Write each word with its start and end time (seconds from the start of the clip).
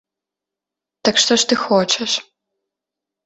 Так 1.09 1.15
што 1.23 1.37
ж 1.41 1.51
ты 1.51 1.55
хочаш? 1.65 2.11